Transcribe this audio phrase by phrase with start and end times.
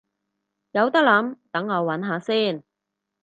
[0.71, 2.63] 有得諗，等我搵下先